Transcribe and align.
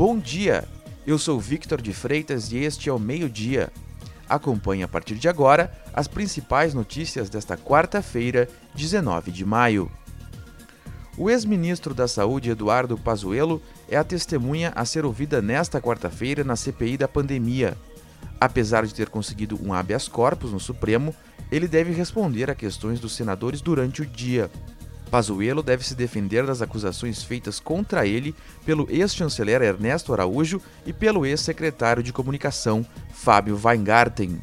Bom 0.00 0.18
dia, 0.18 0.66
eu 1.06 1.18
sou 1.18 1.38
Victor 1.38 1.82
de 1.82 1.92
Freitas 1.92 2.52
e 2.52 2.56
este 2.56 2.88
é 2.88 2.92
o 2.92 2.98
Meio-Dia. 2.98 3.70
Acompanhe 4.26 4.82
a 4.82 4.88
partir 4.88 5.16
de 5.16 5.28
agora 5.28 5.70
as 5.92 6.08
principais 6.08 6.72
notícias 6.72 7.28
desta 7.28 7.54
quarta-feira, 7.54 8.48
19 8.74 9.30
de 9.30 9.44
maio. 9.44 9.92
O 11.18 11.28
ex-ministro 11.28 11.92
da 11.92 12.08
Saúde, 12.08 12.48
Eduardo 12.48 12.96
Pazuello, 12.96 13.60
é 13.90 13.98
a 13.98 14.02
testemunha 14.02 14.72
a 14.74 14.86
ser 14.86 15.04
ouvida 15.04 15.42
nesta 15.42 15.82
quarta-feira 15.82 16.42
na 16.42 16.56
CPI 16.56 16.96
da 16.96 17.06
pandemia. 17.06 17.76
Apesar 18.40 18.86
de 18.86 18.94
ter 18.94 19.10
conseguido 19.10 19.60
um 19.62 19.74
habeas 19.74 20.08
corpus 20.08 20.50
no 20.50 20.58
Supremo, 20.58 21.14
ele 21.52 21.68
deve 21.68 21.92
responder 21.92 22.50
a 22.50 22.54
questões 22.54 23.00
dos 23.00 23.14
senadores 23.14 23.60
durante 23.60 24.00
o 24.00 24.06
dia. 24.06 24.50
Pazuello 25.10 25.62
deve 25.62 25.84
se 25.84 25.94
defender 25.94 26.46
das 26.46 26.62
acusações 26.62 27.22
feitas 27.22 27.58
contra 27.58 28.06
ele 28.06 28.34
pelo 28.64 28.86
ex-chanceler 28.88 29.60
Ernesto 29.60 30.12
Araújo 30.12 30.60
e 30.86 30.92
pelo 30.92 31.26
ex-secretário 31.26 32.02
de 32.02 32.12
Comunicação, 32.12 32.86
Fábio 33.12 33.60
Weingarten. 33.62 34.40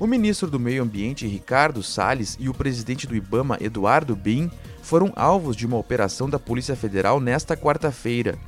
O 0.00 0.06
ministro 0.06 0.48
do 0.48 0.60
Meio 0.60 0.82
Ambiente, 0.82 1.26
Ricardo 1.26 1.82
Salles, 1.82 2.36
e 2.40 2.48
o 2.48 2.54
presidente 2.54 3.06
do 3.06 3.16
Ibama, 3.16 3.58
Eduardo 3.60 4.14
Bin, 4.14 4.50
foram 4.80 5.12
alvos 5.16 5.56
de 5.56 5.66
uma 5.66 5.76
operação 5.76 6.30
da 6.30 6.38
Polícia 6.38 6.76
Federal 6.76 7.20
nesta 7.20 7.56
quarta-feira. 7.56 8.38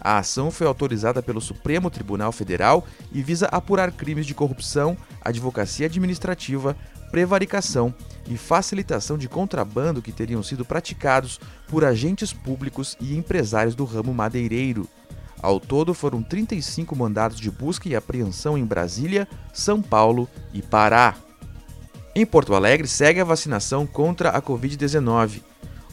A 0.00 0.18
ação 0.18 0.50
foi 0.50 0.66
autorizada 0.66 1.22
pelo 1.22 1.40
Supremo 1.40 1.90
Tribunal 1.90 2.32
Federal 2.32 2.86
e 3.12 3.22
visa 3.22 3.46
apurar 3.46 3.92
crimes 3.92 4.24
de 4.24 4.34
corrupção, 4.34 4.96
advocacia 5.20 5.86
administrativa, 5.86 6.76
prevaricação 7.16 7.94
e 8.28 8.36
facilitação 8.36 9.16
de 9.16 9.26
contrabando 9.26 10.02
que 10.02 10.12
teriam 10.12 10.42
sido 10.42 10.66
praticados 10.66 11.40
por 11.66 11.82
agentes 11.82 12.30
públicos 12.30 12.94
e 13.00 13.16
empresários 13.16 13.74
do 13.74 13.86
ramo 13.86 14.12
madeireiro. 14.12 14.86
Ao 15.40 15.58
todo, 15.58 15.94
foram 15.94 16.22
35 16.22 16.94
mandados 16.94 17.40
de 17.40 17.50
busca 17.50 17.88
e 17.88 17.96
apreensão 17.96 18.58
em 18.58 18.66
Brasília, 18.66 19.26
São 19.50 19.80
Paulo 19.80 20.28
e 20.52 20.60
Pará. 20.60 21.14
Em 22.14 22.26
Porto 22.26 22.54
Alegre, 22.54 22.86
segue 22.86 23.18
a 23.18 23.24
vacinação 23.24 23.86
contra 23.86 24.28
a 24.28 24.42
Covid-19. 24.42 25.40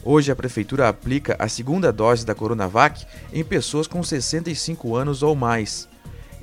Hoje, 0.04 0.30
a 0.30 0.36
Prefeitura 0.36 0.90
aplica 0.90 1.36
a 1.38 1.48
segunda 1.48 1.90
dose 1.90 2.26
da 2.26 2.34
Coronavac 2.34 3.06
em 3.32 3.42
pessoas 3.42 3.86
com 3.86 4.02
65 4.02 4.94
anos 4.94 5.22
ou 5.22 5.34
mais. 5.34 5.88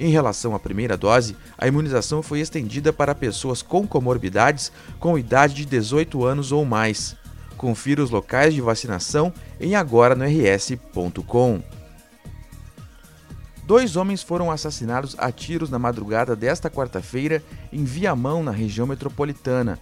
Em 0.01 0.09
relação 0.09 0.55
à 0.55 0.59
primeira 0.59 0.97
dose, 0.97 1.37
a 1.55 1.67
imunização 1.67 2.23
foi 2.23 2.39
estendida 2.39 2.91
para 2.91 3.13
pessoas 3.13 3.61
com 3.61 3.85
comorbidades 3.85 4.71
com 4.99 5.15
idade 5.15 5.53
de 5.53 5.63
18 5.63 6.25
anos 6.25 6.51
ou 6.51 6.65
mais. 6.65 7.15
Confira 7.55 8.01
os 8.01 8.09
locais 8.09 8.51
de 8.51 8.61
vacinação 8.61 9.31
em 9.59 9.75
agora 9.75 10.15
no 10.15 10.25
rs.com. 10.25 11.61
Dois 13.63 13.95
homens 13.95 14.23
foram 14.23 14.49
assassinados 14.49 15.15
a 15.19 15.31
tiros 15.31 15.69
na 15.69 15.77
madrugada 15.77 16.35
desta 16.35 16.67
quarta-feira 16.67 17.43
em 17.71 17.83
Viamão, 17.83 18.41
na 18.41 18.49
região 18.49 18.87
metropolitana. 18.87 19.77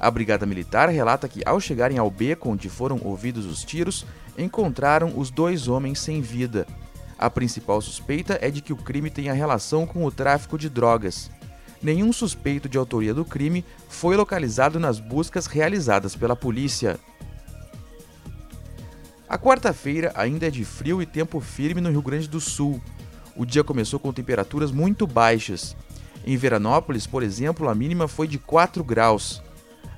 A 0.00 0.10
Brigada 0.10 0.46
Militar 0.46 0.88
relata 0.88 1.28
que, 1.28 1.42
ao 1.44 1.60
chegarem 1.60 1.98
ao 1.98 2.10
beco 2.10 2.48
onde 2.48 2.70
foram 2.70 2.98
ouvidos 3.04 3.44
os 3.44 3.62
tiros, 3.64 4.06
encontraram 4.38 5.12
os 5.14 5.28
dois 5.28 5.68
homens 5.68 5.98
sem 5.98 6.22
vida. 6.22 6.66
A 7.18 7.28
principal 7.28 7.80
suspeita 7.80 8.38
é 8.40 8.48
de 8.50 8.62
que 8.62 8.72
o 8.72 8.76
crime 8.76 9.10
tenha 9.10 9.32
relação 9.32 9.86
com 9.86 10.04
o 10.04 10.10
tráfico 10.10 10.56
de 10.56 10.68
drogas. 10.68 11.30
Nenhum 11.82 12.12
suspeito 12.12 12.68
de 12.68 12.78
autoria 12.78 13.12
do 13.12 13.24
crime 13.24 13.64
foi 13.88 14.16
localizado 14.16 14.78
nas 14.78 15.00
buscas 15.00 15.46
realizadas 15.46 16.14
pela 16.14 16.36
polícia. 16.36 16.98
A 19.28 19.36
quarta-feira 19.36 20.12
ainda 20.14 20.46
é 20.46 20.50
de 20.50 20.64
frio 20.64 21.02
e 21.02 21.06
tempo 21.06 21.40
firme 21.40 21.80
no 21.80 21.90
Rio 21.90 22.02
Grande 22.02 22.28
do 22.28 22.40
Sul. 22.40 22.80
O 23.36 23.44
dia 23.44 23.62
começou 23.62 23.98
com 23.98 24.12
temperaturas 24.12 24.70
muito 24.70 25.06
baixas. 25.06 25.76
Em 26.24 26.36
Veranópolis, 26.36 27.06
por 27.06 27.22
exemplo, 27.22 27.68
a 27.68 27.74
mínima 27.74 28.08
foi 28.08 28.26
de 28.26 28.38
4 28.38 28.82
graus. 28.82 29.42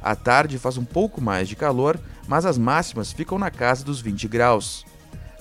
À 0.03 0.17
tarde 0.17 0.59
faz 0.59 0.77
um 0.79 0.85
pouco 0.85 1.21
mais 1.21 1.49
de 1.49 1.55
calor, 1.55 2.01
mas 2.27 2.45
as 2.47 2.59
máximas 2.59 3.13
ficam 3.13 3.39
na 3.39 3.51
casa 3.51 3.85
dos 3.85 4.01
20 4.01 4.27
graus. 4.27 4.85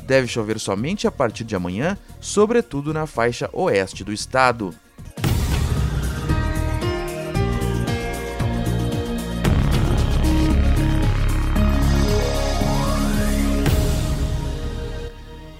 Deve 0.09 0.27
chover 0.27 0.59
somente 0.59 1.05
a 1.05 1.11
partir 1.11 1.43
de 1.43 1.55
amanhã, 1.55 1.95
sobretudo 2.19 2.91
na 2.91 3.05
faixa 3.05 3.47
oeste 3.53 4.03
do 4.03 4.11
estado. 4.11 4.73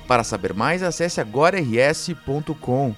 Para 0.08 0.24
saber 0.24 0.56
mais, 0.56 0.82
acesse 0.82 1.22
agorars.com. 1.22 2.96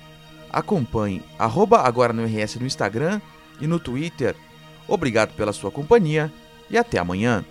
Acompanhe 0.50 1.22
arroba 1.38 1.82
agora 1.82 2.14
no 2.14 2.24
RS 2.24 2.56
no 2.62 2.66
Instagram 2.66 3.20
e 3.60 3.68
no 3.68 3.78
Twitter. 3.78 4.38
Obrigado 4.88 5.34
pela 5.36 5.52
sua 5.52 5.70
companhia 5.70 6.32
e 6.70 6.78
até 6.78 6.98
amanhã. 6.98 7.44